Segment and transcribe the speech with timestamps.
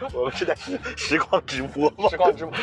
[0.14, 2.08] 我们是在实实况直播吗？
[2.08, 2.54] 实况直播。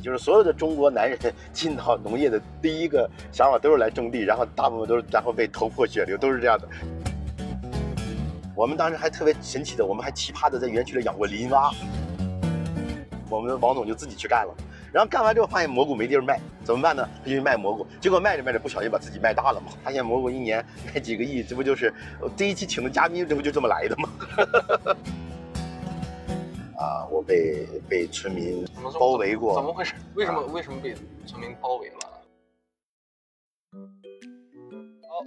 [0.00, 1.18] 就是所有的中国男人
[1.52, 6.68] 进到农业的第一个想法都是来种地，然后大部分都是然后被头破血流，都是这样的。
[8.54, 11.70] 我们当时还特别神奇的，我们还奇葩的在园区里养过林蛙。
[13.28, 14.54] 我们的王总就自己去干了，
[14.92, 17.08] 然后干完之后发现蘑菇没地儿卖，怎么办呢？
[17.24, 19.72] 他就去卖蘑菇，结果卖着卖着不小心把自己卖大了嘛。
[19.82, 21.94] 发现蘑菇一年卖几个亿，这不就是
[22.36, 24.08] 第一期请的嘉宾，这不就这么来的吗？
[26.82, 28.66] 啊，我被被村民
[28.98, 29.94] 包围过，怎么回事？
[30.14, 32.11] 为什么为什么被村民包围了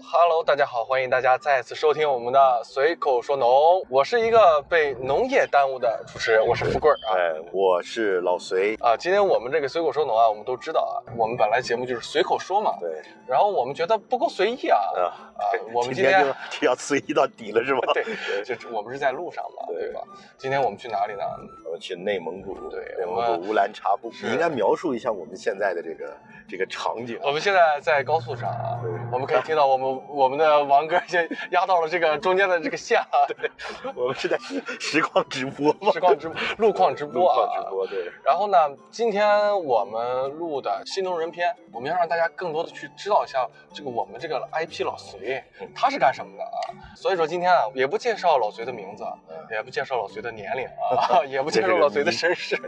[0.02, 3.82] ？Hello，大家好，欢迎大家再次收听我们的随口说农。
[3.90, 7.16] 我是一个被农业耽误的主持人，我是富贵儿啊。
[7.16, 8.96] 哎，我是老隋啊。
[8.98, 12.76] 今天我们这个随口说农啊，我们都知道啊，我们本来节目就是随口说嘛。
[12.80, 13.02] 对。
[13.28, 14.78] 然后我们觉得不够随意啊。
[14.96, 15.02] 啊
[15.38, 15.44] 啊！
[15.74, 17.82] 我们今天就要随意到底了，是吗？
[17.94, 18.04] 对，
[18.44, 20.02] 就我们是在路上嘛，对吧？
[20.38, 21.24] 今天我们去哪里呢？
[21.66, 22.54] 我们去内蒙古。
[22.70, 24.12] 对，内蒙古乌兰察布。
[24.24, 27.20] 你应该描述一下我们现在的这个这个场景。
[27.22, 28.80] 我们现在在高速上啊，
[29.12, 30.56] 我们可以听到我们我我们的。
[30.66, 33.06] 王哥先压到了这个中间的这个线啊！
[33.28, 33.52] 对，
[33.94, 35.92] 我们是在实实况直播吗？
[35.94, 37.62] 实况直播，路况直播啊！
[37.62, 38.12] 直播对。
[38.24, 38.58] 然后呢，
[38.90, 45.44] 今天我们录的新农人篇，我们要让大家更多的去知道一下这个我们这个 IP 老隋
[45.76, 46.58] 他是干什么的啊？
[46.96, 49.04] 所以说今天啊，也不介绍老隋的名字，
[49.52, 52.60] 也不介绍老隋的年龄啊， 也不介绍老隋的身世，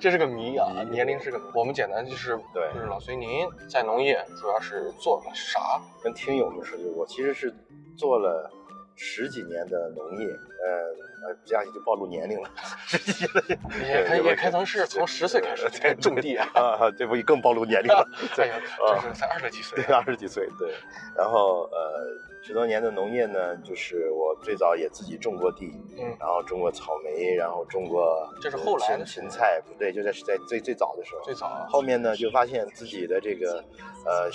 [0.00, 0.68] 这是个谜啊！
[0.90, 1.44] 年龄是个谜。
[1.54, 5.80] 我们简单就是对，就是老隋您在农业主要是做了啥？
[6.02, 7.34] 跟听友们说，我其实。
[7.34, 7.52] 是
[7.96, 8.50] 做了
[8.96, 11.13] 十几年的农业，呃。
[11.44, 12.48] 这样就暴露年龄了，
[12.86, 13.42] 十几岁，
[13.86, 18.06] 也可也可能是从十岁开始在种地啊，啊，这不更暴露年龄了？
[18.36, 20.72] 对，就是才二十几岁，对，二十几岁，对。
[21.16, 31.66] 然后呃，十多年的农业呢，就是我最早也自己种过地，嗯，然后种过草莓，然后种过，这是后来的芹菜，不对，就在在最最早的时候，最早。
[31.68, 33.64] 后面呢，就发现自己的这个
[34.04, 34.30] 呃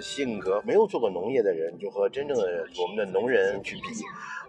[0.00, 3.82] 性格，没有做过农业的人，就和真正的我们的农人去比。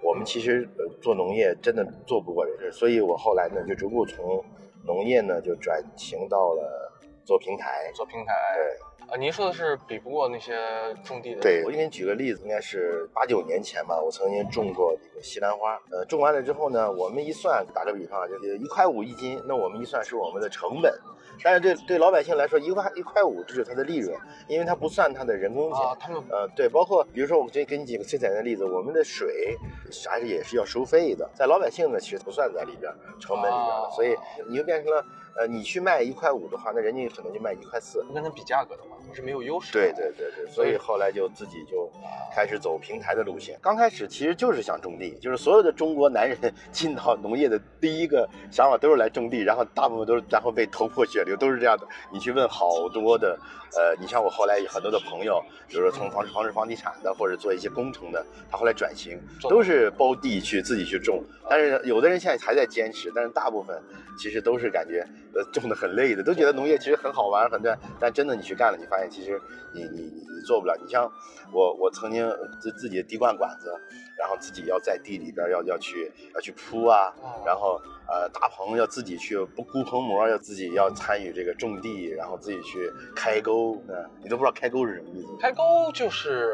[0.04, 4.44] 我们其实呃做农业真的做不过人，所以我后来呢就逐步从
[4.86, 6.92] 农业呢就转型到了
[7.24, 7.92] 做平台。
[7.94, 8.34] 做平台。
[8.56, 8.91] 对。
[9.12, 10.56] 啊，您说的是比不过那些
[11.04, 11.42] 种地的。
[11.42, 15.78] 对，我给你举个例子，应该是八九年前吧，我曾经种过这个西兰花。
[15.92, 20.98] 呃，种完了之后呢，我们一算，打个比方，就是一块五一斤，那我们一算是我们的成本。
[21.44, 24.18] 但是对对老百姓来说，一块一块五这是它的利润，
[24.48, 25.82] 因为它不算它的人工钱。
[25.82, 29.58] 啊，他们呃对，包括比如说我给给你举个最简单的例子，我们的水
[29.92, 32.90] 啥也是要收费的，在老百姓呢其实不算在里边
[33.20, 34.16] 成本里边的，所以
[34.48, 35.04] 你就变成了
[35.38, 39.72] 呃你去卖一块五的话，那人家可能就卖一块四，跟他比价格的话，你是没有优势。
[39.74, 41.90] 对对对对，所以后来就自己就
[42.34, 43.58] 开始走平台的路线。
[43.62, 46.38] 刚开始其实就是想种地，就是所有的中国男人
[46.72, 51.88] 进到农业的第一个想法都是来种地，然后大部分都是然后被头破血流，都是这样的。
[52.12, 53.38] 你去问好多的，
[53.76, 61.24] 呃，你像我后来有很多的朋友，比如说从房房式房地产的，或者做一些工程的，他后来转型都是包地去自己去种。
[61.50, 63.82] 但是有的人现在还在坚持，但是大部分
[64.18, 65.06] 其实都是感觉
[65.36, 69.40] 呃种的很累的，都觉得农业其实很好玩很赚，但真的你去干了，你发现其实
[69.74, 70.78] 你你你你做不了。
[70.84, 71.12] 你像
[71.54, 73.74] 我我曾经自自己的滴灌管子，
[74.18, 77.14] 然后自己要在地里边要要去要去铺啊，
[77.46, 77.82] 然后。
[78.12, 83.82] 呃，大棚要自己去不铺棚膜，要自己要参与这个种地，然后自己去开沟。
[83.88, 85.28] 嗯，你都不知道开沟是什么意思？
[85.40, 86.52] 开沟就是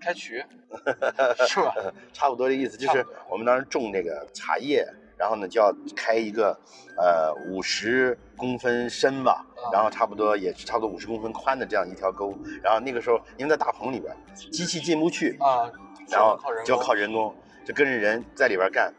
[0.00, 0.40] 开渠，
[1.48, 1.74] 是吧？
[2.14, 4.86] 差不多的意思，就是我们当时种这个茶叶，
[5.16, 6.56] 然后呢就要开一个
[6.96, 12.34] 呃五十公分深吧，然后差不多也是差不多五十公分宽的这样一条沟。
[12.62, 15.70] 然后那个时候因为在大棚里边，机器进不去啊，
[16.10, 17.34] 然后就要靠人工，
[17.64, 18.92] 就跟着人在里边干。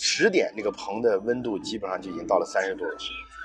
[0.00, 2.96] 十点那个棚的温度基本上就已经到了三十度了，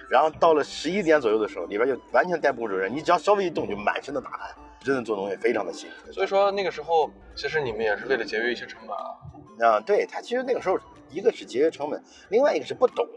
[0.07, 6.11] 然后到了十一点左右的时候，里边就完全待不住人，你只要稍微一动就满身的大汗，真的做农业非常的辛苦。
[6.11, 9.17] 所以说那个时候，其实你们也是为了节约一些成本啊。
[9.59, 10.77] 啊，对他其实那个时候，
[11.09, 13.07] 一个是节约成本，另外一个是不懂，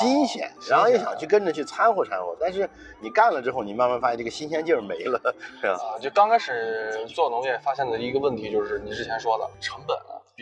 [0.00, 2.68] 新鲜，然后又想去跟着去掺和掺和，但是
[3.00, 5.20] 你干了之后，你慢慢发现这个新鲜劲儿没了，
[5.60, 5.74] 是吧？
[5.74, 9.96] 啊，就刚开始做农业发现的一个问题就是你之前说的成本。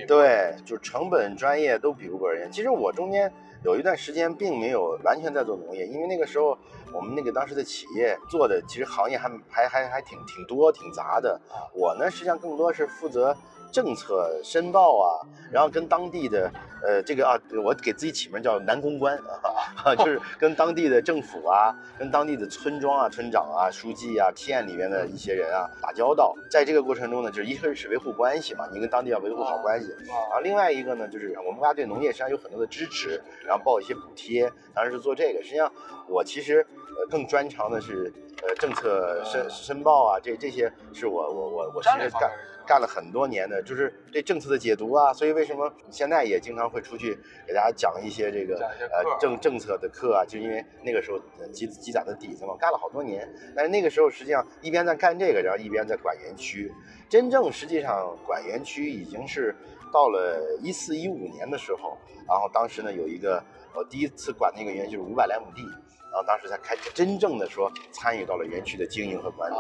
[0.07, 2.55] 对，就是成本、专业都比不过人家。
[2.55, 3.33] 其实我中间
[3.65, 6.57] 有一段时间并没有完全在做农业，因为那个时候
[6.93, 11.41] 我们那个当时的企业做的其实行业还还还还挺挺多、挺杂的。
[11.75, 13.37] 我呢实际上更多是负责
[13.71, 15.09] 政策申报啊，
[15.51, 16.51] 然后跟当地的
[16.83, 19.17] 呃这个啊，我给自己起名叫南公关
[19.85, 26.35] 啊，就是跟当地的政府啊，跟当地的村庄啊、村长啊、书记啊、县里面的一些人啊打交道。
[26.51, 29.93] 在这个过程中呢，就是一个是维护关系嘛，你跟当地要维护好关系
[30.33, 30.41] 啊。
[30.43, 35.43] 另外一个呢，就是我们国家对农业实际上有很多的支持，然后报一些补贴，当然是做这个。
[35.43, 35.71] 实际上
[36.09, 36.67] 我其实
[36.97, 38.13] 呃更专长的是
[38.43, 42.31] 呃政策申申报啊，这这些是我我我我其实干。
[42.69, 51.19] 干了很多年的，就是对政策的解读啊，所以为什么现在也经常会出去给大家讲一些这个呃政政策的课啊，就因为那个时候
[51.51, 53.27] 积积攒的底子嘛，干了好多年。
[53.57, 56.71] 但是那个时候实际上一边在干这个，然后一边在管园区。
[57.09, 59.57] 真正实际上管园区已经是
[59.91, 61.97] 到了一四一五年的时候，
[62.29, 63.43] 然后当时呢有一个
[63.75, 69.57] 我第一次管那个园区是五百来亩地，然后当时才开始真正的说参与到了园区的经营和管理。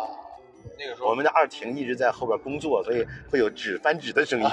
[0.79, 4.49] 那个时候，我们的二婷一直在后边工作，所以会有纸翻纸的声音。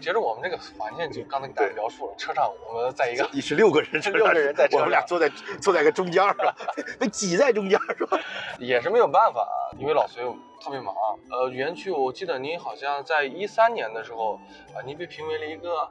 [0.00, 5.28] 其实我们这个环境就刚才给大家描述了，车上我们在一个，你是六个人，六个人在车上，我们俩坐在
[5.60, 6.54] 坐在个中间是吧？
[6.98, 8.18] 被挤在中间是吧？
[8.60, 10.22] 也是没有办法啊，因为老隋
[10.62, 10.94] 特别忙。
[11.30, 14.40] 呃，园区我记得您好像在一三年的时候
[14.74, 15.88] 啊，您被评为了一个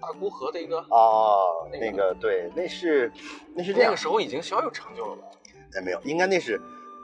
[0.00, 3.12] 大沽河的一个哦，那个对，那是
[3.54, 5.28] 那是，那个时候已经小有成就了吧？
[5.76, 6.60] 哎，没有，应该那是。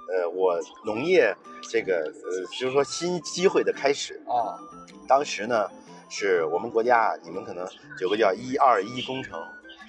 [0.09, 1.35] 呃，我农业
[1.71, 4.57] 这个呃，就是说新机会的开始啊，
[5.07, 5.69] 当时呢，
[6.09, 7.69] 是我们国家，你们可能
[8.01, 9.39] 有个叫“一二一”工程，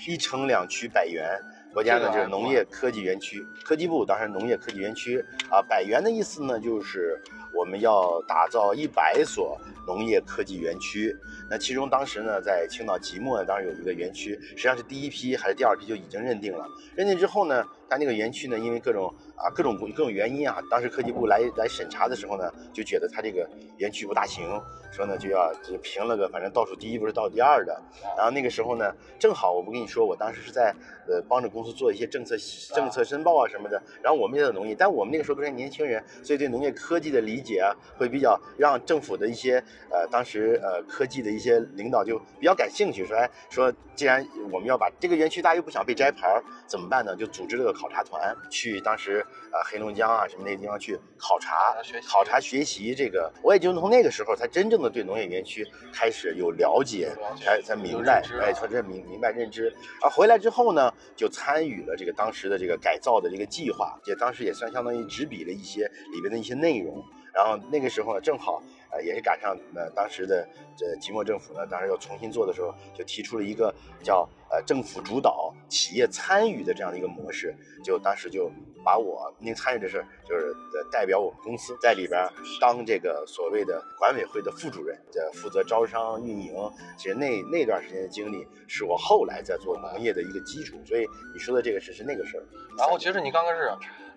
[0.06, 1.40] 一城两区百园，
[1.74, 7.18] 国家呢就是农业科技园区，科技部当时农业科技园区啊，百园的意思呢就是
[7.54, 9.58] 我们要打造一百所
[9.88, 11.16] 农业科技园区。
[11.50, 17.64] 那其中当时呢，在青岛即墨呢，当时有一个园区，实际上是第一批还是第二批就已经认定了，认定之后呢。
[17.90, 27.82] 但那个园区呢，因为各种啊各种各种原因啊，当时科技部来来审查的时候呢，就觉得他这个园区不大行，说呢就要就评了个反正倒数第一不是倒数第二的。
[28.16, 30.72] 然后那个时候呢，正好我不跟你说，我当时是在
[31.08, 32.36] 呃帮着公司做一些政策
[32.76, 33.82] 政策申报啊什么的。
[34.04, 39.58] 然后我们也在农业，但我们那个时候都是年轻人，所以对农业科技的理解啊，会比较让政府的一些
[39.90, 47.16] 呃当时呃科技的一些领导就比较感兴趣，说哎说既然我们要把这个园区大家又不想被摘牌，怎么办呢？
[47.16, 47.79] 就组织这个。
[47.80, 59.74] 考察团去当时呃黑龙江啊什么那些地方去考察考察学习这个，我也就从那个时候才真正的对农业园区开始有了解，才才明白哎，才这明明白认知。
[60.02, 67.02] 啊，回来之后呢，就参与了这个当时的这个改造的这个计划，也当时也算相当于执笔了一些里边的一些内容。
[67.32, 68.62] 然后那个时候呢，正好
[68.92, 70.46] 呃也是赶上呃当时的
[70.76, 73.74] 这即墨政府呢，当时要重新做的时候，就提出了一个
[74.04, 78.52] 叫呃政府主导、企业参与的这样的一个模式，就当时就
[78.84, 80.54] 把我您参与的是就是
[80.92, 82.28] 代表我们公司在里边
[82.60, 86.54] 当这个所谓的管委会的副主任，这负责招商运营。
[86.98, 92.44] 其实那那段时间的经历是我后来在做农业的一个基础，所以你说的这个事是那个事儿。
[92.78, 93.72] 然后其实你刚开始。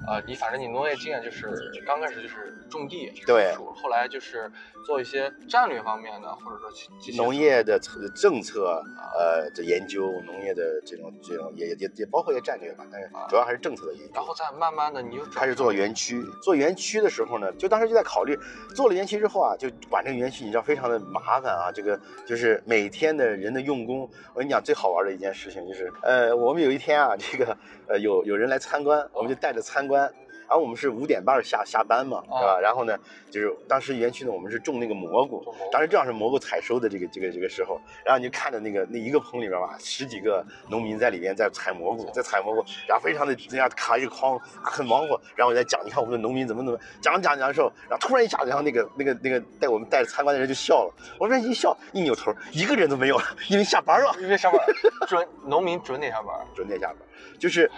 [0.04, 1.54] 呃，你反正你农业经验就是
[1.86, 4.50] 刚开始就是种地，对，后来就是
[4.84, 6.68] 做一些战略方面的，或者说
[7.14, 7.78] 农业的
[8.12, 8.82] 政策，
[9.16, 14.10] 呃，的研究，农业的这种这种也也也包括一些战略吧，但是主要还是政策的因素。
[14.14, 16.22] 然后再慢慢的，你就开始做园区。
[16.42, 18.38] 做园区的时候呢，就当时就在考虑，
[18.74, 24.08] 做了园区之后啊，就管这个园区，你知道非常的麻烦啊，这个就是每天的人的用工。
[24.34, 27.56] 我跟你讲，最好玩的一件事情就是，呃，我们有一天啊，这个
[27.88, 30.12] 呃有有人来参观，我们就带着参观。
[30.52, 32.60] 关，然后我们是五点半下下班嘛，是吧？
[32.60, 32.94] 然后呢，
[33.30, 45.18] 就是当时园区呢，我们是种那个蘑菇，当时正好是蘑菇采收的这个这个这个时候，然后你就看着那个那一个棚里边吧，十几个农民在里边在采蘑菇，在采蘑菇，然后非常的人家扛一个筐，很忙活。
[45.34, 50.94] 然后我在讲，你看我们的农民怎么怎么讲讲讲的时候，然后突然一下子，然后那个那个那个带我们带着参观的人就笑了。
[51.18, 54.60] 我说一笑一扭头，一个人都没有了，因为下班了，因为下班
[55.08, 56.96] 准农民准点下班，准点下班。
[57.38, 57.70] 就是，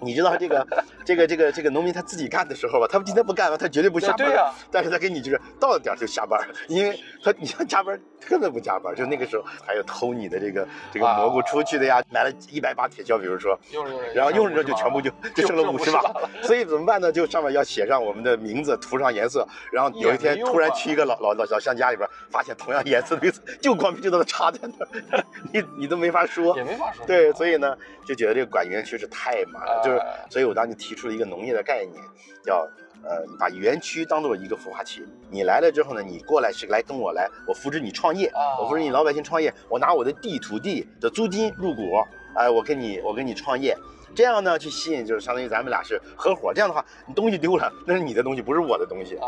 [0.00, 0.66] 你知道这个，
[1.04, 4.26] 这个，这个，这个农民他自己干的时候吧，他今天不干了，他绝对不下班。
[4.26, 4.50] 对呀。
[4.70, 8.94] 但是他给你就是到了点就下班，因为他你像加班根本不加班。
[8.94, 13.58] 就那个时候还有偷你的这个这个蘑菇出去的呀，买了一百把铁锹，比如说，
[14.14, 16.00] 然后用着就全部就就剩了五十把。
[16.42, 17.12] 所以怎么办呢？
[17.12, 19.46] 就上面要写上我们的名字，涂上颜色。
[19.70, 25.22] 然后有一天突然去一个老老老老乡家里边，发现同样颜色的就光明正大的插在那，
[25.52, 27.06] 你你都没法说，也没法说。
[27.06, 28.96] 对，所以呢，就觉得这个管园区。
[28.96, 31.95] 就是太麻了，就是，所以我当时提出了一个农业的概念，
[32.44, 32.68] 叫
[33.02, 35.04] 呃，把园区当做一个孵化器。
[35.30, 41.82] 你来了之后呢，你过来是来跟我来，我扶持你创业，我扶持你老百姓创业，我拿我的地土地的租金入股，
[42.34, 43.76] 哎，我跟你我跟你创业，
[44.14, 46.52] 这样呢去吸引，就是相当于咱们俩是合伙。
[46.52, 49.26] 这样的话，你东西丢了，那是你的东西，不是我的东西啊。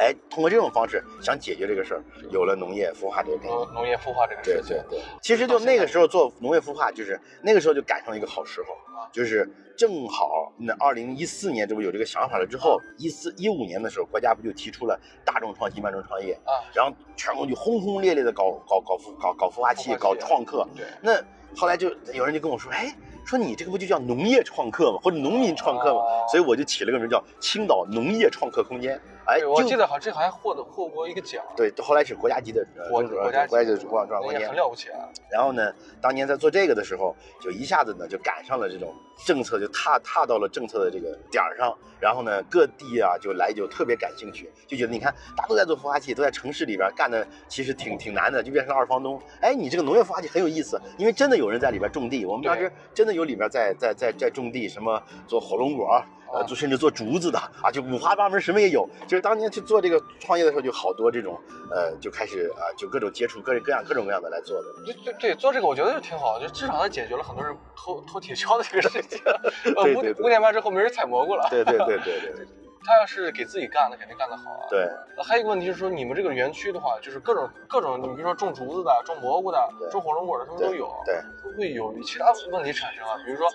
[0.00, 3.54] 哎，通过这种方式想解决这个事儿，有了农业孵化这个概念。
[3.54, 8.74] 农农业孵化这个事情，对对对，其实就那个时候做农业孵化，就是那个时候就赶上一个好时候，
[9.12, 21.22] 就是正好那二零一四年这不有这个想法了之后，一四一五年的时候，国家不就提出了大众创新、万众创业啊，然后全国就轰轰烈烈的搞搞搞孵搞搞孵化器、搞创客，对，那
[21.54, 22.90] 后来就有人就跟我说，哎。
[23.30, 24.98] 说你这个不就叫农业创客吗？
[25.00, 26.00] 或者农民创客吗？
[26.28, 29.00] 所以我就起了个名叫青岛农业创客空间。
[29.24, 31.40] 哎，我记得好像这好像获得获过一个奖。
[31.56, 34.98] 对，后来是国家级的国国家国家级创创空间，很了不起啊。
[35.30, 38.92] 然后呢，当年在做这个的时候，就一下子呢就赶上了这种
[39.24, 41.72] 政策，就踏踏到了政策的这个点儿上。
[42.00, 49.20] 然后呢，各地啊就来就特别感兴趣，就觉得你看大家都在做孵化器，都在城市里边干的，其实挺挺难的，就变成了二房东。
[49.40, 52.24] 哎，你这个农业孵化器很有意思，因为真的有人在里边种地。
[52.24, 56.02] 我们当时真的有里面在在在在种地，什么做火龙果。
[56.32, 58.88] 呃，就甚至做竹子的啊，就五花八门，什么也有。
[59.08, 61.36] 就是当年去做这个创业的时候，就好多这种，
[61.72, 64.68] 呃，就开始啊，就各种接触各各样各种各样的来做的。
[64.86, 69.18] 对对对，做这个我觉得就挺好，就至少它解决了很多人偷偷铁锹的这个事情。
[69.82, 71.48] 对五五点半之后没人采蘑菇了。
[71.50, 72.46] 对对对对对。
[72.84, 74.66] 他要是给自己干，那肯定干得好啊。
[74.68, 74.88] 对。
[75.16, 80.92] 那还有一个问题就是说，你们这个园区的话，就是各种各种，你比如说种竹子的、种蘑菇的、种火龙果的，什么都有。
[81.04, 81.14] 对。
[81.42, 83.16] 会不会有其他问题产生啊？
[83.24, 83.46] 比如说。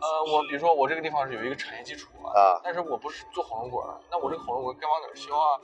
[0.00, 5.58] 呃，我比如说我这个地方是有一个产业基础啊，但是我不是做火龙果的，那我这个火龙果该往哪儿销啊？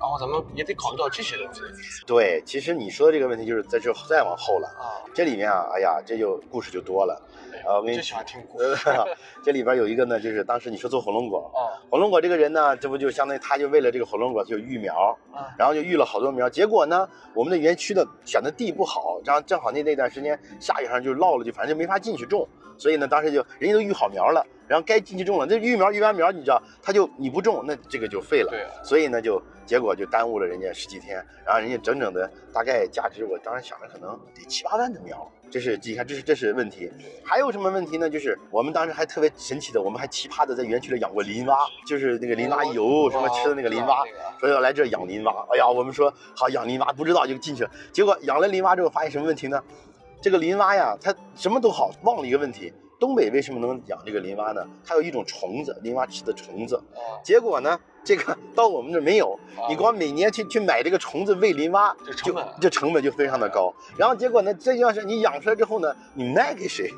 [0.00, 1.60] 然后咱们也得考虑到这些东西。
[2.06, 7.20] 对，其实你说的这个问题就是在这再往后了啊，这里面啊，哎呀，这就故事就多了。
[7.66, 8.88] 啊，我就喜欢听故事。
[9.42, 15.18] 这里边有一个呢，就是当时你说做火龙果啊，火龙果这个人呢，这不就相当于他就为了这个火龙果就育苗，
[15.58, 22.46] 然后就育了好多苗，结果呢，我们的园区的选的地不好，然后正好那那段时间下雨上就涝了，就反正就没法进去种。
[22.76, 25.46] 所以呢，当时就人家都育好苗了，然后该进去种了。
[25.46, 28.50] 那育苗育完苗，你知道，他就你不种，那这个就废了。
[28.50, 28.64] 对。
[28.84, 35.30] 所以呢，就结果就耽误了人家十几天，然后人家整整的大概价值，我当时想着可能得七八万的苗。
[35.50, 36.90] 这是你看，这是这是问题。
[37.22, 38.08] 还有什么问题呢？
[38.08, 43.98] 就是我们当时还特别神奇的，我们还奇葩的在园区里养过林蛙，就是那个林蛙油什么吃的那个林蛙，
[44.40, 45.46] 说要来这养林蛙。
[45.52, 47.70] 哎呀，我们说好养林蛙，不知道就进去了。
[47.92, 49.62] 结果养了林蛙之后，发现什么问题呢？
[50.22, 52.72] 这个林蛙呀，它什么都好，忘了一个问题。
[52.98, 54.66] 东北为什么能养这个林蛙呢？
[54.84, 56.80] 它有一种虫子，林蛙吃的虫子。
[57.22, 59.38] 结果呢，这个 到我们这没有。
[59.68, 63.72] 你光每年去去买这个虫子喂林蛙，这成本这成本就非常的高。
[63.96, 66.90] 然后结果呢，这要是你养出来之后呢，你卖给谁？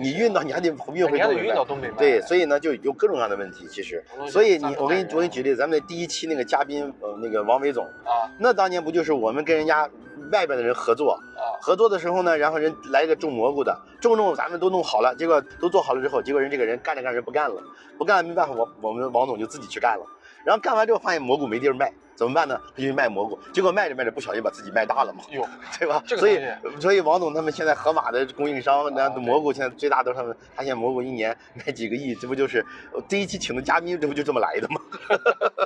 [0.00, 0.76] 你运到你还得运
[1.08, 1.18] 回
[1.64, 1.90] 东北。
[1.96, 3.66] 对，所以呢，就有各种各样的问题。
[3.70, 9.88] 其实，所以你我给你我给你举例子，咱们的第一期那个嘉宾呃那个王伟总啊，那当年不就是我们跟人家。
[10.30, 11.18] 外边的人合作，
[11.60, 17.62] 合作的时候呢，然后人来一个种蘑菇的，种种咱们都弄好了，结果都做好了之后，结果人这个人干着干着不干了，
[17.98, 20.06] 不干了没办法，我我们王总就自己去干了，
[20.44, 22.60] 然后干完之后发现蘑菇没地儿卖，怎么办呢？
[22.76, 25.46] 他就卖蘑菇，结果卖着卖着不小心把自己卖大了嘛，哟，
[25.78, 26.02] 对吧？
[26.06, 26.40] 所以
[26.80, 32.64] 所以王总他们现在盒马的供应商，那蘑菇现在最大都是他们，他现在蘑菇一年卖几个亿，这不就是
[33.08, 34.80] 第一期请的嘉宾，这不就这么来的吗？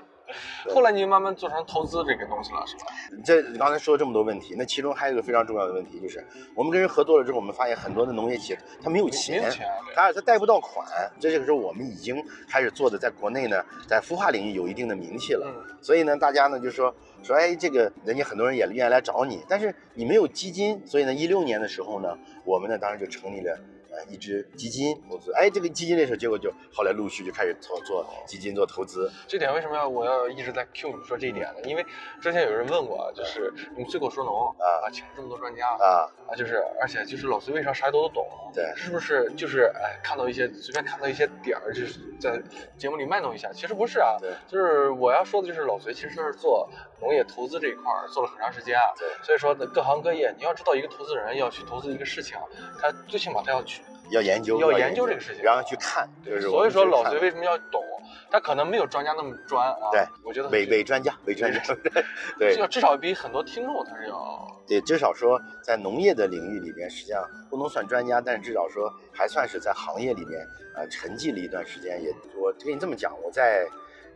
[0.68, 2.84] 后来你就慢慢做成投资这个东西了，是吧？
[3.24, 9.50] 这你刚才说了这么多问题，那其中还有一个非常重要的问题，就是我们跟人合作了之后，我们发现很多的农业企业他没有钱，
[9.94, 10.86] 他他贷不到款。
[11.18, 15.46] 这个时候我们已经开始做的，在国内呢，在孵化领域有一定的名气了。
[15.80, 23.58] 所以呢，大家呢就说说，哎，这个人家很多人也愿意来找你，但是你没有基金，所以呢，一六年的时候呢，我们呢当时就成立了。
[23.92, 29.10] 呃，一支基金投资，哎，这个基金那时候，结果就后来陆续就开始做做基金做投资。
[29.26, 31.60] 这点为什么要我要一直在 Q 你说这一点呢？
[31.64, 31.84] 因为
[32.20, 38.26] 之前有人问我，就是你们随口说农啊，请了这么多专家啊啊，就是而且就是老隋为啥啥都懂？
[38.54, 42.40] 对，是不是就是哎看到一些随便看到一些点儿，就是在
[42.78, 43.50] 节目里卖弄一下？
[43.52, 46.68] 其实不是啊，对，就是我要说的就是老隋其实是做
[47.00, 52.36] 农业投资这一块做了很长时间啊，对，所以说各行各业你要知道一个投资人要去投资一个事情，
[52.80, 53.82] 他最起码他要去。
[54.10, 57.80] 要研究，要研究这个事情，然后去看，就是所以说老隋为什么要懂？
[58.28, 59.88] 他可能没有专家那么专啊。
[59.92, 61.60] 对，我觉得伪伪专家，伪专家，
[62.36, 64.62] 对，至少比很多听众他是要。
[64.66, 72.02] 对，至少说在农业的领域里边，实际上不能算专家，但是至少说还算是在行业里面呃沉寂了一段时间。
[72.02, 73.64] 也我跟你这么讲，我在。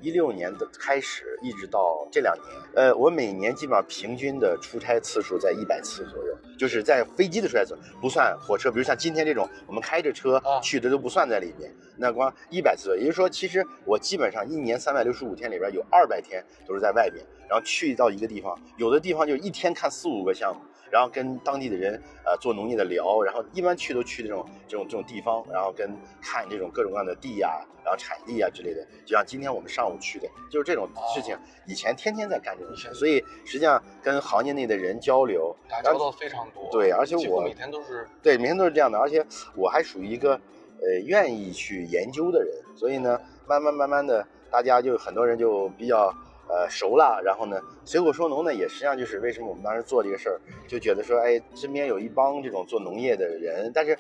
[0.01, 20.61] 一六年的开始，一直到这两年，呃，我每年基本上平均的出差次数在一百次左右，就是在飞机的出差次，不算火车，比如像今天这种，我们开着车去的都不算在里面，那光一百次，也就是说，其实我基本上一年三百六十五天里边有二百天都是在外面，然后去到一个地方，有的地方就一天看四五个项目。
[20.95, 25.91] 然后跟当地的人呃做农业的聊，然后一般去都去这种这种这种地方，然后跟
[26.23, 28.87] 看这种各种各样的地呀、然后产地啊之类的。
[29.05, 31.37] 就像今天我们上午去的，就是这种事情，
[31.67, 36.69] 以前天天在干这种事，所以实际上跟行业内的人交流，打交道非常多。
[36.71, 46.15] 对，而且我每天都是对每天都是这样的，而且我还属于一个呃愿意去研究的人，所以呢，慢慢慢慢的，大家就很多人就比较
[46.55, 53.99] 呃熟了，然后呢，随口说农呢，也实际上就是为什么我们当时做这个事儿，就觉得说，哎，身边有一帮这种做农业的人，但是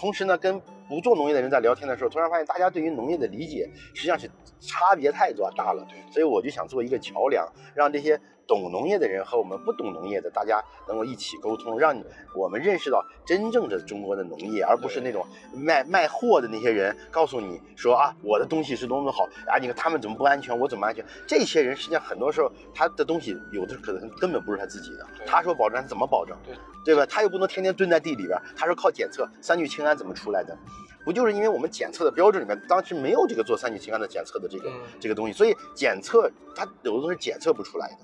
[0.00, 4.26] 同时呢，跟不做农业的人在聊天的时候，突然发现大家对于农业的理解实际上是
[4.60, 11.96] 差别太多大了，所以我就想做一个桥梁，让这些懂农业的人和我们不懂农业的大家能够一起沟通，让
[12.34, 21.04] 我们认识到真正的中国的农业，而不是那种卖卖货的那些人告诉你说啊，我的东西是多么好啊，你看他们怎么不安全，我怎么安全？
[21.26, 26.36] 这些人实际上很多时候他的东西有的可能根本不是他自己的，他说保证他怎么保证？
[26.44, 27.04] 对对吧？
[27.06, 30.56] 他又不能天天蹲在地里边，他说靠检测三聚氰胺怎么出来的？
[31.04, 37.98] 不就是因为我们检测的标准里面当时没有这个做三聚氰胺的检测的这个、嗯这个东西，所以检测它有的都是检测不出来的，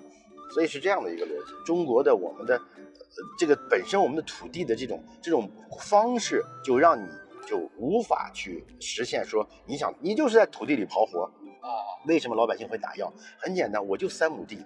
[0.53, 1.53] 所以是这样的一个逻辑。
[1.65, 7.09] 中国的我们的、呃、这个本身我们的土地的这种这种方式，就让你
[7.47, 11.25] 就无法去实现说你想你就是在土地里刨活，
[11.61, 11.69] 啊，
[12.07, 13.13] 为什么老百姓会打药？
[13.39, 14.65] 很简单，我就三亩地，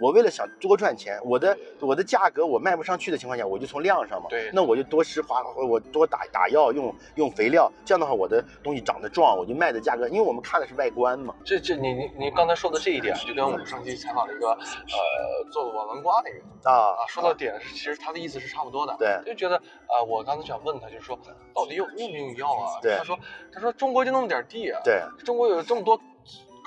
[0.00, 18.96] 我为了想多赚钱，我的我的价格我卖不上去的情况下，我就从量上嘛，对那我就多施花，我多打打药，用用肥料，这样的话我的东西长得壮，我就卖的价格，因为我们看的是外观嘛，这这你你你刚才说的这一点，就跟我们上期采访了一个呃做网文瓜的人啊啊，说到点是，其实他的意思是差不多的。
[18.98, 21.18] 对就觉得啊、呃我刚才想问他，就是说
[21.54, 22.78] 到底用用不用药啊？
[22.80, 23.18] 对他说
[23.52, 26.00] 他说中国就那么点地啊，对中国有这么多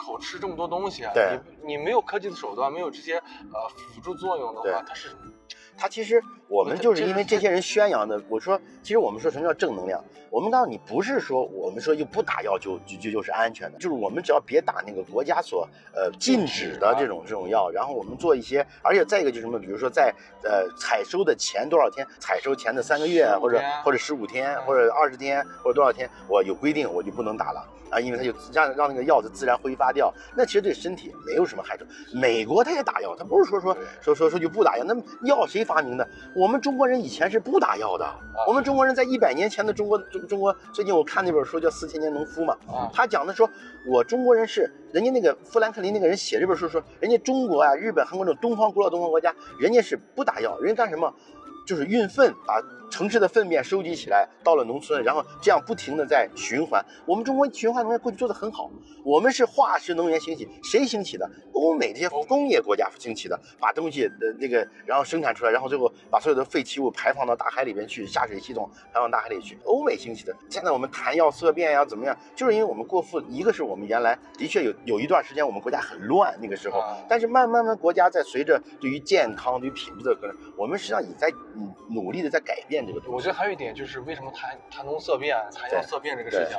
[0.01, 1.39] 口吃，这么多东西啊，对。
[1.63, 5.15] 你你没有科技的手段，没有这些呃辅助作用的话，它是
[5.77, 15.65] 它其实我们就是因为这些人宣扬的，我说其实我们说什么叫正能量，我们告诉你不是说我们说就不打药就就就就是安全的，就是我们只要别打那个国家所
[15.95, 27.65] 呃禁止的这种这种药，然后我们做一些，而且再一个就是什么，比如说在呃采收的前多少天，采收前的三个月或者或者十五天嗯或者二十天或者多少天，我有规定我就不能打了。
[27.91, 31.83] 啊，因为它就让让那个药子自然挥发掉，那其实对身体没有什么害处。
[32.13, 36.07] 美国它也打药，它不是说说说说说就不打药，那么药谁发明的？
[36.41, 38.15] 我们中国人以前是不打药的。
[38.47, 43.47] 我们中国人在一百年前的中国中中国，最近我看那本书叫《四千年农夫》嘛，啊他讲的说，
[43.87, 51.13] 我中国人是人家那个富兰克林那个人写这本书说，人家中国啊、日本、韩国这种东方古老东方国家，人家是不打药，人家干什么？
[51.67, 52.59] 就是运粪，把
[52.91, 56.85] 城市的粪便收集起来，到了农村，然后这样不停的在循环。
[57.05, 58.69] 我们中国循环能源过去做的很好，
[59.03, 61.27] 我们是化石能源兴起，谁兴起的？
[61.53, 69.57] 欧美这些工业国家兴起的，把东西的那个然后生产出来，然后最后把所有的废弃物排放到大海里边去，下水系统排放大海里去。
[69.63, 72.17] 欧美兴起的，现在我们谈要色变呀，怎么样？
[72.35, 83.15] 就是因为我们过富，一个是我们原来的确有有一段时间我们国家很乱那个时候啊，但是慢慢的国家在随着对于健康、对于品质的可能，我们实际上也在嗯努力的在改变这个东西。
[83.15, 86.57] 我觉得还有一点就是为什么谈谈农色变、谈药色变这个事情，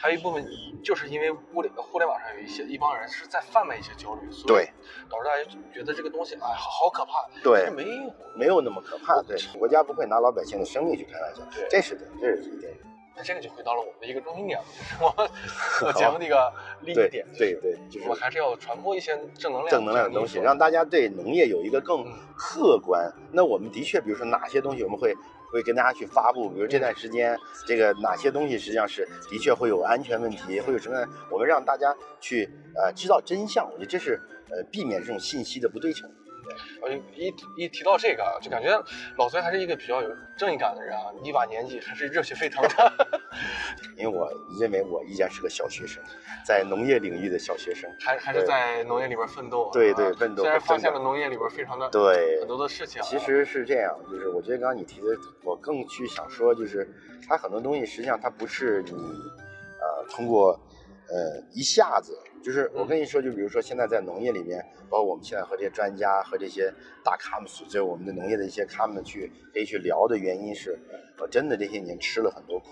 [0.00, 0.46] 还有一部分
[0.82, 4.70] 就是因为物联互联网上有一些一帮人是在贩卖一些焦虑，所以对
[5.08, 8.14] 导致大家觉得这个东西哎好好可怕，对没有。
[8.36, 12.70] 没有那么可怕，对，国家不会拿老百姓的生命去开玩笑对，这是的，这是一点。
[13.18, 15.30] 那这个就回到了我们的一个中心点，就是我们
[15.86, 16.52] 我节目的一个
[16.82, 23.10] 利益对点，对对，就是我们还是要传播一些正能量、正能量的东西，让大家对农业有一个更嗯客观。
[23.32, 25.16] 那我们的确，比如说哪些东西我们会
[25.50, 31.06] 会跟大家去发布，比如这段时间这个哪些东西实际上是的确会有安全问题，会有什么？
[31.30, 36.10] 我们让大家去呃知道真相，我觉得这是呃避免这种信息的不对称。
[36.82, 38.70] 我就一一提到这个，啊就感觉
[39.16, 42.92] 老崔还是一个比较有正义感的人啊，一把年纪还是热血沸腾的，
[43.96, 44.30] 因为我
[44.60, 46.02] 认为我依然是个小学生，
[46.46, 47.90] 在农业领域的小学生。
[48.00, 49.70] 还还是在农业里边奋斗。
[49.72, 55.06] 对啊对奋斗虽然发现了农业里边非常的对很多的事情啊，其实是这样，就是我觉得刚刚你提的，
[55.42, 56.88] 我更去想说，就是
[57.28, 60.52] 它很多东西实际上它不是你呃通过
[61.08, 70.78] 呃一下子，就是我跟你说，就比如说现在在农业里面，包括我们现在和这些专家和这些大咖们，就是我们的农业的一些咖们去可以去聊的原因是，
[71.18, 72.66] 我真的这些年吃了很多苦，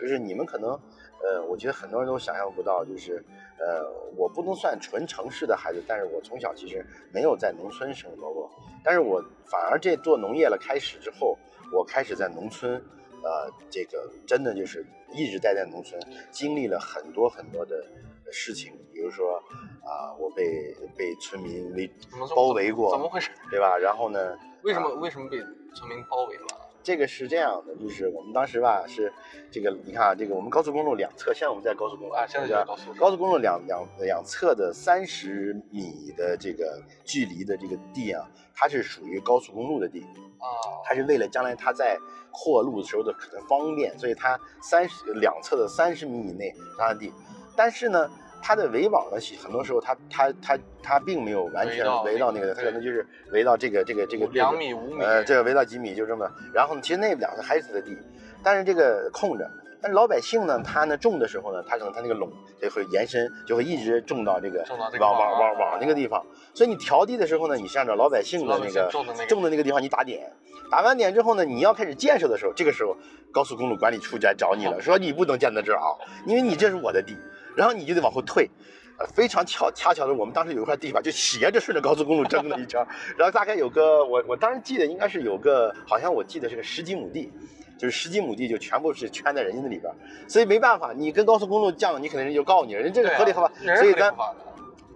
[0.00, 0.76] 就是你们可能。
[1.22, 3.24] 呃，我觉得很多人都想象不到，就是，
[3.58, 8.50] 呃，我不能算纯城市的孩子，但是我从小其实没有在农村生活过，
[8.84, 11.38] 但是我反而这做农业了开始之后，
[11.72, 12.74] 我开始在农村，
[13.22, 15.98] 呃，这个真的就是一直待在农村，
[16.30, 17.82] 经历了很多很多的
[18.32, 19.36] 事情，比如说
[19.82, 21.90] 啊，我被被村民围
[22.34, 23.30] 包围过，怎么回事？
[23.50, 23.76] 对吧？
[23.76, 25.38] 然后呢，为什么为什么被
[25.74, 26.46] 村民包围了？
[26.82, 29.10] 这个是这样的，就是我们当时吧是
[29.50, 40.44] 这个，你看啊，这个我们高速公路两侧，现在我们在高速公路啊现在就对吧是高速高速公路两两两侧的三十米的这个距离的这个地啊，它是属于高速公路的地，啊，
[40.84, 41.98] 它是为了将来它在
[42.30, 47.10] 扩路的时候的可能方便，所以它三十两侧的三十米以内是它的地，
[47.56, 48.10] 但是呢。
[48.46, 57.96] 它的围网呢，很多时候它它它它并没有完全围到那个，它可能就是围到这个这个这个两米五米，呃，这个围到几米就这么，然后呢，其实那两个还是他的地，
[58.42, 70.30] 但是这个空着，但是老百姓呢，他呢种的时候呢，他可能他那个垄就会延伸，就会一直种到这个种到这个网网网网网那个地方，所以你调地的时候呢，你是按照老百姓的老百姓那个种的那个种的那个地方你打点，
[70.70, 72.94] 打完点之后呢，你要开始建设的时候，这个时候
[73.32, 77.16] 高速公路管理处就来找你了， 说你不能建在这儿啊，因为你这是我的地，
[77.56, 78.50] 然后你就得往后退。
[78.96, 82.80] 呃，非常巧，恰巧的，我们当时有一块地吧，就斜着顺着高速公路争了一圈，
[83.18, 87.32] 然后大概有个，我我当时记得应该是有个，好像我记得是个十几亩地，
[87.76, 89.92] 就是十几亩地就全部是圈在人家那里边，
[90.28, 94.14] 所以没办法，你跟高速公路犟，你肯定人就告你，人这个合理合法，所以咱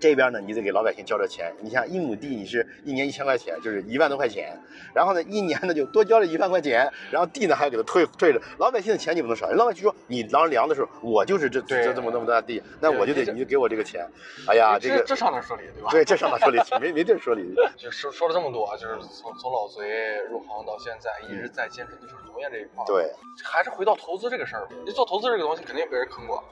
[0.00, 1.52] 这边呢，你得给老百姓交点钱。
[1.60, 4.56] 你像一亩地，你是一年一千块钱，就是一万多块钱。
[4.94, 8.40] 然后呢，一年呢就多交了一万块钱，然后地呢还要给他退退着。
[8.58, 14.06] 老百姓的钱你不能少，老百姓说你当量的时候，我就是这这这么那么大地，那我就得你就给我这个钱。
[14.46, 15.90] 哎呀，这个这这上哪说理对吧？
[15.90, 16.78] 对，这上哪说理去？
[16.78, 17.54] 没没地儿说理。
[17.76, 23.10] 就说说了这么多，就是从从老隋入行到现在，一直在坚持的就是农业这一块。，对
[23.44, 24.66] 还是回到投资这个事儿。
[24.84, 26.42] 你做投资这个东西，肯定被人坑过，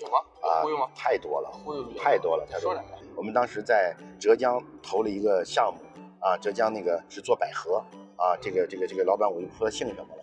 [0.00, 0.18] 有吗？
[0.42, 1.50] 啊忽悠吗？，太多了。
[1.64, 3.06] 忽悠太多了太多了说两个。
[3.16, 5.80] 我们当时在浙江投了一个项目
[6.20, 7.84] 啊，浙江那个是做百合
[8.16, 10.22] 啊，这个这个这个老板我就不说他姓什么了。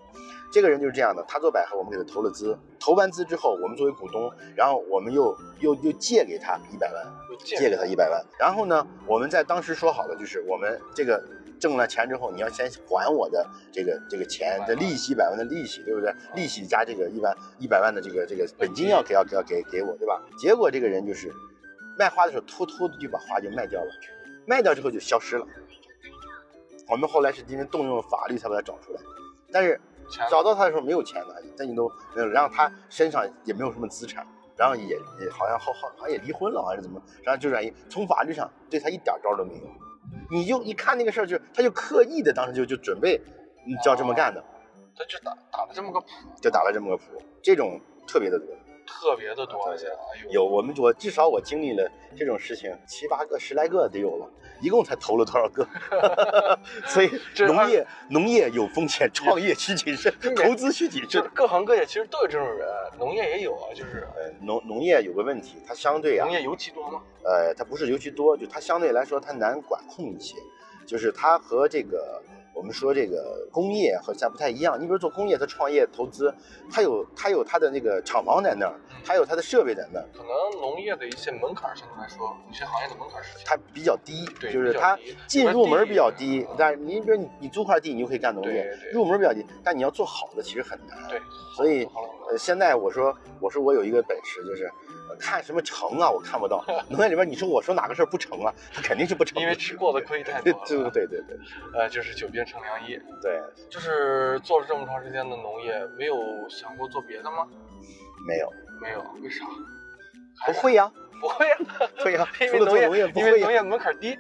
[0.52, 7.06] 这个人就是这样的，他做百合，我们给他投了资，投完资之后，我们作为股东，然后我们又又又借给他一百万，
[7.44, 8.24] 借给他一百万。
[8.40, 11.22] 然后呢，我们在当时说好了，就是我们这个
[11.60, 16.14] 挣了钱之后，你要先还我的这个这个钱的利息，一百万的利息，对不对？
[16.36, 20.22] 利息加这个一万一百万的这个这个本金要给要要给给我，对吧？
[20.38, 21.32] 结果这个人就是
[21.98, 23.92] 卖花的时候偷偷的就把花就卖掉了，
[24.46, 25.48] 卖掉之后就消失了。
[26.88, 29.02] 我们后来是因为动用法律才把他找出来，
[29.52, 29.80] 但是
[30.30, 39.62] 找到他的时候没有钱的，但你都没有，然后他身上也没有什么资产，然后也也好像好好好像也离婚了，还是怎么，然后就转移，从法律上对他一点招都没有。
[40.32, 43.20] 你就一看那个事儿，就他就刻意的当时就就准备，
[43.66, 44.44] 嗯就要这么干的，
[44.96, 46.08] 他就打打了这么个谱，
[46.42, 47.04] 就打了这么个谱，
[47.42, 48.48] 这种特别的多。
[48.88, 54.30] 特别的多，而且哎呦，有我们我至少我经历了这种事情七八个十来个得有了，
[54.62, 55.68] 一共才投了多少个？
[56.88, 57.10] 所以
[57.46, 61.30] 农业农业有风险，创业需谨慎，投资需谨慎就是。
[61.34, 67.02] 各行各业其实都有这种人，农业也有啊，就是呃，农农业有个问题，它相对啊农，业尤其多吗？
[67.24, 70.36] 呃，它不是尤其多，就它相对来说它难管控一些，
[70.86, 72.22] 就是它和这个
[72.56, 74.80] 我们说这个工业好像不太一样。
[74.80, 76.34] 你比如做工业，它创业投资，
[76.72, 90.98] 它有它有它的那个厂房在那儿，它有它的设备在那儿，可能农业的一些门槛相对来说，一些行业的门槛儿是它比较低，对就是它进入门门比较低低，但是你比如你你租块地，你就可以干农业入门比较低，但你要做好的其实很难。
[91.10, 91.20] 对，
[91.58, 91.84] 所以
[92.30, 96.64] 呃，现在我说我说我有一个本事，就是呃看什么成啊，我看不到。
[96.90, 99.42] 农业里边你说我说哪个事儿不成啊，它肯定是不成。
[99.42, 100.66] 因为吃过的亏太多了。
[100.68, 101.38] 对对对对
[101.74, 103.00] 呃，就是久病成良医。
[103.22, 106.16] 对，就是做了这么长时间的农业，没有
[106.50, 107.48] 想过做别的吗？
[108.28, 108.52] 没有
[108.82, 109.46] 没有，为啥？
[110.46, 111.58] 不会呀，不会呀、
[112.04, 113.10] 对呀， 因为农业。
[113.16, 114.18] 因为农业门槛低，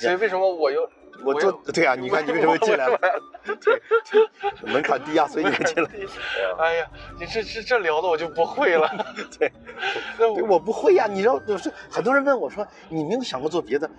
[0.00, 0.88] 所以为什么我又
[1.24, 2.98] 我做对啊，你看你为什么进来了？
[3.44, 3.80] 对，
[4.10, 5.90] 对 门槛低啊，所以你会进来。
[6.58, 6.86] 哎呀，
[7.18, 8.88] 你这这这聊的我就不会了。
[9.38, 9.50] 对，
[10.18, 11.06] 我我不会呀。
[11.06, 13.90] 你知道，就是很多人问我说，你没有想过做别的？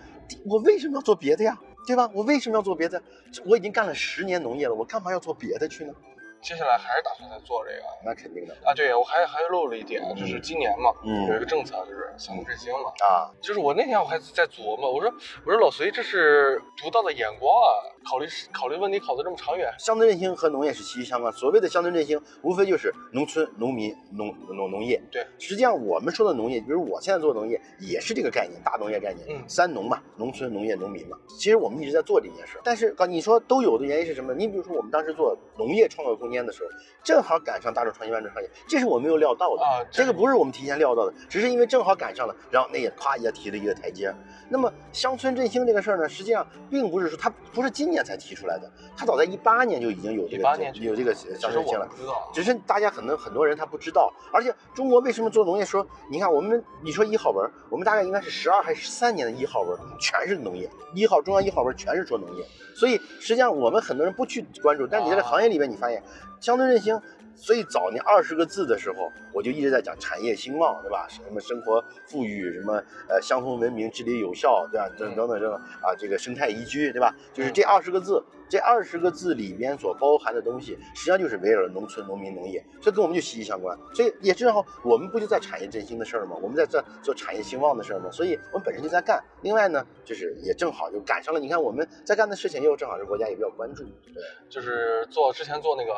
[0.46, 1.58] 我为什么要做别的呀？
[1.88, 2.10] 对吧？
[2.14, 3.02] 我为什么要做别的？
[3.46, 5.94] 我已经干了十年农业了，我干嘛要做别的去呢？
[6.42, 8.74] 接下来还是打算再做这个那肯定的啊？
[8.74, 12.90] 对，我还还漏了一点，就是今年嘛，嗯有一个政策就是乡村振兴嘛。
[13.06, 15.14] 啊，就是我那天我还在琢磨，我说
[15.46, 17.70] 我说老隋这是独到的眼光啊，
[18.04, 19.72] 考虑考虑问题考得这么长远。
[19.78, 21.32] 乡村振兴和农业是息息相关。
[21.32, 25.00] 所谓的乡村振兴，无非就是农村、农民、农农农业。
[25.12, 29.28] 对，实际上我们说的农业，比如我现在做的农业，也是这个概念，大农业概念。
[29.30, 31.18] 嗯三农嘛，农村、农业、农民嘛。
[31.38, 34.34] 其实我们一直在做这件事，但是啊，你说都有的原因是什么？
[34.34, 36.42] 你比如说我们当时做农业创造空间。
[36.42, 36.70] 年的时候，
[37.04, 44.14] 正好赶上大众创新万众创业，这是我没有料到的啊这个不是我们提前料到的，只是因为正好赶上了，然后那也咵一下提了一个台阶。
[44.50, 51.88] 那么乡村振兴这个事儿呢，实际上并不是说它不是今年才提出来的，它早在一八年就已经有这个年有这个其乡村振兴了
[52.34, 66.02] 只是大家可能很多人他不知道，而且中国为什么做农业说，你看我们你说一号文，我们大概应该是十二还是十三年的一号文，全是农业，一号中央一号文全是说农业，所以实际上我们很多人不去关注，但你在这行业里面，你发现
[66.40, 67.00] 相对任性
[67.36, 71.08] 最早那二十个字的时候，我就一直在讲产业兴旺，对吧？
[71.10, 72.74] 什么生活富裕，什么
[73.10, 74.90] 呃乡村文明、治理有效，对吧？
[74.98, 77.16] 等等等等啊，这个生态宜居，对吧？
[77.34, 83.78] 就是这二十个字，这二十个字里边所包含的东西，实际上就是围绕着农村、农民、农业，这跟我们就息息相关。
[83.94, 86.36] 所以也正好，我们不就在产业振兴的事儿吗？
[86.42, 88.10] 我们在这做产业兴旺的事儿吗？
[88.12, 89.24] 所以我们本身就在干。
[89.42, 95.92] 另外呢，就是也正好就赶上了，你看我们在干的事情，又正好是国家也比较关注，对，就是做之前做那个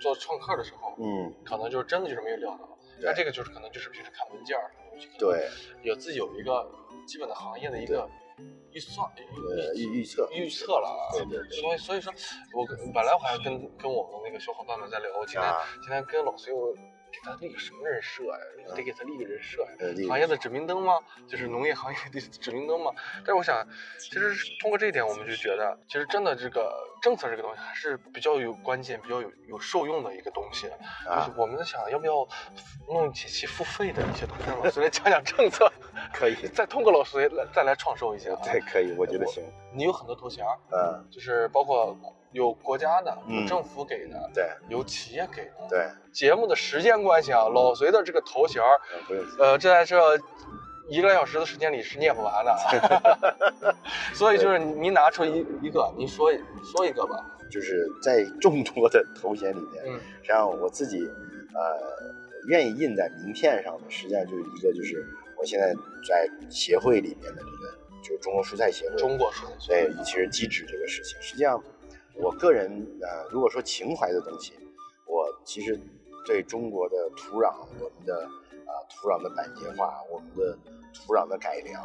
[0.00, 4.70] 做创客的时候，嗯，可能就是真的就是没有料到，那这个就是可能就是平时看文件儿，
[5.18, 5.48] 对，
[5.82, 6.70] 有自己有一个
[7.06, 8.08] 基本的行业的一个
[8.72, 11.02] 预算呃，预预测，预测了啊。
[11.12, 11.60] 对对对。
[11.60, 12.12] 所以所以说，
[12.54, 15.58] 我本来我还跟跟我们那个小伙伴们在聊，今天、啊。
[15.82, 16.74] 今天跟老隋我
[17.12, 18.38] 给他立个什么人设呀、
[18.74, 19.68] 得给他立个人设呀、
[20.08, 20.98] 行业的指明灯吗？
[21.28, 22.92] 就是农业行业的 指明灯吗？
[23.16, 23.66] 但是我想，
[23.98, 30.62] 其实通过这一点，我们就觉得，其实真的这个政策这个东西还是比较有关键、比较有有受用的一个东西。
[30.62, 32.26] 就是啊，我们在想要不要
[32.88, 35.70] 弄几期付费的一些东西，让老师来讲讲政策，
[36.12, 38.38] 可以， 再通过老隋来再来创收一些、啊。
[38.42, 39.42] 对，可以，我觉得行，
[39.74, 41.96] 你有很多头衔儿，嗯，就是包括
[42.32, 45.66] 有国家的，有嗯政府给的，对有企业给的。
[45.68, 48.62] 对，节目的时间关系啊，老隋的这个头衔
[49.06, 49.96] 不用，呃，这在这
[50.88, 52.56] 一个小时的时间里是念不完的，
[54.12, 56.32] 所以就是你你拿出一一个，您说
[56.64, 57.24] 说一个吧。
[57.50, 61.00] 就是在众多的头衔里面，嗯实际上我自己
[61.52, 61.80] 呃
[62.46, 65.04] 愿意印在名片上的，实际上就是一个就是
[65.40, 65.74] 我现在
[66.06, 71.62] 在协会里面的这个就是中国蔬菜协会，中国说的对，其实机制这个事情，实际上
[72.14, 74.52] 我个人呃如果说情怀的东西，
[75.06, 75.80] 我其实
[76.26, 78.22] 对中国的土壤，我们的
[78.66, 80.58] 啊、土壤的板结化，我们的
[80.92, 81.82] 土壤的改良。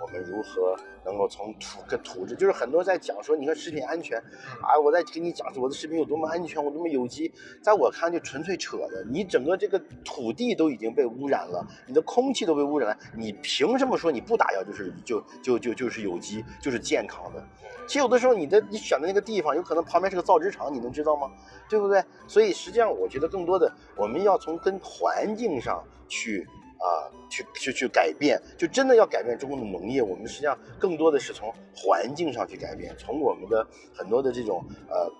[0.00, 4.18] 我们如何能够从土跟土质，就是很多在讲说，你看食品安全，
[4.62, 7.30] 啊，我在给你讲我的食品有多么安全，我多么有机，
[7.62, 9.04] 在我看就纯粹扯的。
[9.10, 17.44] 你整个这个土地都已经被污染了，你的空气都被污染了，你凭什么说你不打药就是就就就就是有机，就是健康的？
[17.86, 21.30] 其实有的时候你的你选的那个地方，有可能旁边是个造纸厂，你能知道吗？
[21.68, 22.02] 对不对？
[22.26, 26.48] 所以实际上我觉得更多的我们要从跟环境上去。
[26.80, 30.02] 啊，去去去改变，就真的要改变中国的农业。
[30.02, 35.12] 我们实际上更多的是从环境上去改变，从我们的很多的这种呃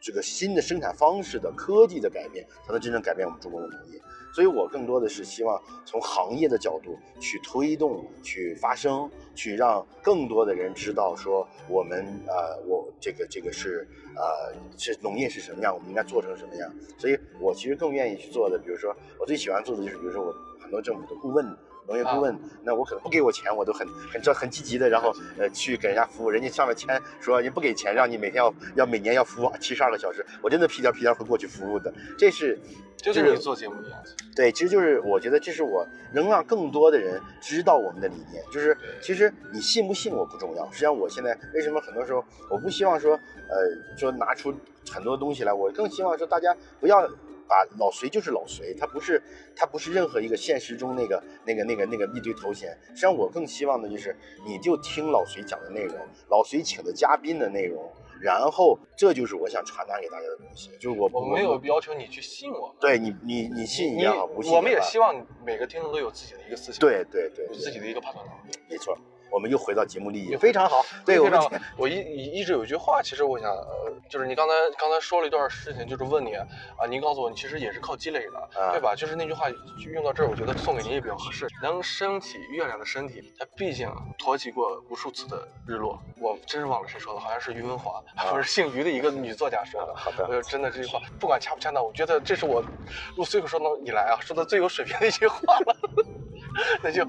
[0.00, 4.00] 这个新的生产方式的科技的改变，才能真正改变我们中国的农业。
[4.32, 16.72] 所以我更多的是希望从行业的角度去推动、去发声，去让更多的人知道说我们呃我这个这个是呃是农业是什么样，我们应该做成什么样。
[16.96, 20.32] 所以我其实更愿意去做的，比如说我最喜欢做的就是，比如说我
[20.70, 21.44] 很多政府的顾问。
[21.88, 26.30] 农业顾问，那我可能不给我钱，我都很很很积极的，然后呃去给人家服务。
[26.30, 31.92] 人家上面签说你不给钱，让你每天要要每年要服务七十二个小时，我真的屁颠屁颠会过去服务的。
[32.16, 32.56] 这是
[32.96, 34.14] 就是你做节目的样子。
[34.36, 38.40] 对，其实就是我觉得这是我能让更多的人知道我们的理念。
[38.52, 44.54] 就是其实你信不信我不重要，实际上我现在为什么很多时候我不希望说呃说拿出
[44.88, 47.10] 很多东西来，我更希望说大家不要。
[47.50, 49.20] 把老隋就是老隋，他不是
[49.56, 52.70] 他不是任何一个现实中那个那个那个那个一堆头衔。
[52.90, 55.96] 实际上我更希望的就是你就听老隋讲的内容，
[56.28, 60.70] 老隋请的嘉宾的内容，然后这就是我想传达给大家的东西。
[60.78, 68.56] 就是我我没有要求你去信我，对你你你信也好，不信我们也希望每个听众都有自己的一个思想，对对对，有自己的一个判断能力。
[68.68, 68.96] 没错。
[69.30, 70.84] 我们又回到节目利益，非常好。
[71.04, 71.96] 对，非常我们我一
[72.40, 76.46] 一直有一句话，其实我想，呃，就是你刚才刚才说了一段事情，就是问你啊，
[76.88, 78.94] 您告诉我，你其实也是靠积累的，啊对吧？
[78.94, 79.48] 就是那句话
[79.92, 81.46] 用到这儿，我觉得送给您也比较合适。
[81.62, 85.98] 能升起月亮的身体，它毕竟托起过无数次的日落。
[86.18, 89.94] 我真是忘了谁说的，好像是于文华，不是姓于的一个女作家说的。
[89.94, 92.62] 好的我就真的这句话，不管恰不恰当，我觉得这是我
[93.16, 95.76] 录随口说到以来啊说的最有水平的一句话了。
[96.82, 97.04] 那就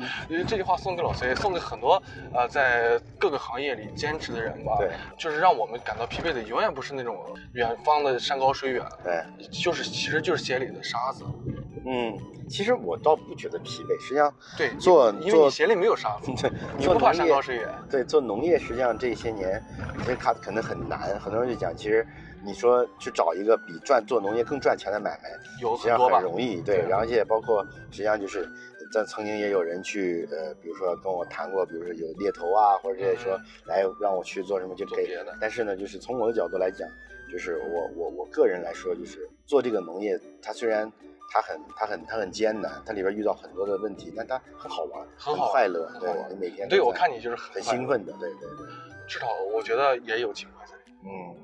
[0.48, 2.02] 这句话送给老崔，送给很多
[2.34, 4.76] 呃在各个行业里坚持的人吧。
[4.78, 7.18] 对，就是让我们感到疲惫的，永远不是那种
[7.54, 11.24] 远方的山高水远，对，就是其实就是鞋里的沙子。
[11.84, 12.16] 嗯，
[12.48, 17.68] 其实我倒不觉得疲惫，实际上对，做因为你做鞋里没有沙子， 对你不怕山高水远。
[17.90, 19.62] 对做农业，实际上这些年
[20.00, 22.06] 其实它可能很难，很多人就讲，其实
[22.44, 26.24] 你说去找一个比赚做农业更赚钱的买卖，有很多吧很？
[26.24, 28.48] 容易，对，对然后而且包括实际上就是，
[28.91, 33.45] 咱曾经也有人去呃，比如说跟我谈过，比如说有猎头啊，或者这些说嗯。
[33.65, 36.88] 来让我去做什么就可以做别的，但是呢，就是从我的角度来讲，
[37.32, 40.91] 就是我我我个人来说，就是做这个农业，它虽然
[41.32, 48.67] 它很它很它很艰难，它里边遇到很多的问题，但它很好玩，很好快乐，对你每天对我看你就是很兴奋的，对对对，
[49.08, 50.73] 至少我觉得也有情怀在。
[51.04, 51.36] 嗯，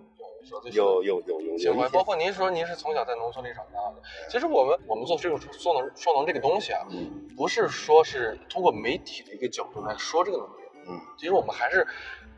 [0.47, 7.27] 说的有有有有有情怀，一些包括您说您是从小在农村里长大的，其实我们我们做这个说农说农这个东西啊，嗯。
[7.35, 11.85] 不是说是通过媒体的一个角度来说这个农业，嗯，其实我们还是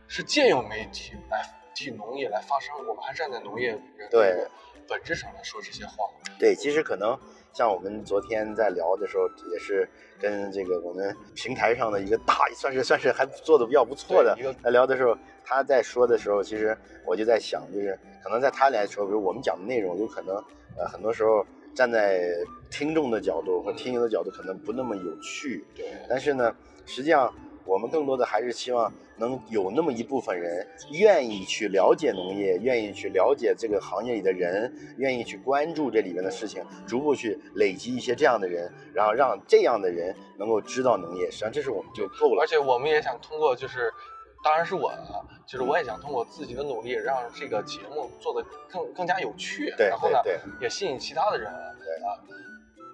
[0.07, 1.41] 是借用媒体来
[1.79, 3.79] 替农业来发声，我们还站在农业
[4.11, 4.45] 对。
[4.85, 6.09] 本质上来说这些话。
[6.39, 7.17] 对，其实可能
[7.53, 9.87] 像我们昨天在聊的时候，也是
[10.19, 15.15] 跟这个我们平台上的一个大，算是算是还做的比较不错的对一个来聊的时候，
[15.45, 20.35] 他在说的时候，其实我就在想，就是可能在他来说，比如我们讲的内容，有可能
[20.75, 22.33] 呃很多时候站在
[22.71, 26.55] 听众的角度或听友的角度，可能不那么有趣，对，但是呢，
[26.87, 27.31] 实际上
[27.69, 42.47] 我们更多的还是希望能有那么一部分人愿意去了解农业，愿意去了解这个行业里的人，愿意去关注这里面的事情，逐步去累积一些这样的人，然后让这样的人能够知道农业，实际上这是我们就够了而。
[42.47, 43.91] 且我们也想通过就是。
[44.41, 50.17] 当然是我啊，就是我也想通过自己的努力，让这个节目做得更更加有趣，对然后呢，
[50.62, 51.51] 也吸引其他的人，
[51.84, 52.15] 对啊，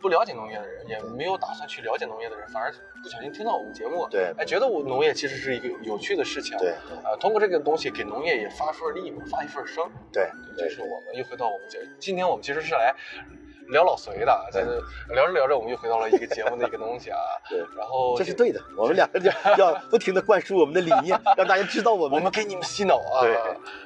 [0.06, 12.94] 不了解农业的人，也没有打算去了解农业的人，反而不小心听到我们节目，对哎，觉得我农业其实是一个有趣的事情，对呃，通过这个东西给农业也发份力嘛，发一份声，对对这是我们又回到我们节，今天我们其实是来
[13.70, 14.82] 聊老隋的，对就是
[15.14, 17.18] 聊着聊着我们又回到了一个节目的一个东西啊，
[17.50, 22.18] 对然后这是对的，我们两个要要不停的灌输我们的理念，让大家知道我们。
[22.18, 23.22] 我们给你们洗脑啊。
[23.22, 23.38] 对。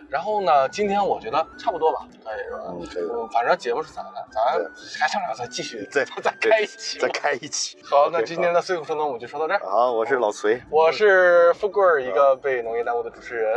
[0.10, 2.60] 然后呢，今天我觉得差不多吧，可以是吧？
[2.68, 4.66] 嗯，可以，嗯，反正节目是咱的，咱对
[5.00, 6.98] 还想俩再继续再再开一期。
[7.00, 7.78] 再开一期。
[7.84, 9.60] 好，那今天的随口说农我们就说到这儿。
[9.70, 13.54] 好，我是老隋，我是富贵儿，一个被农业耽误的主持人。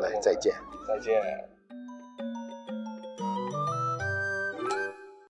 [0.00, 0.52] 好来再见。
[0.88, 1.51] 再见。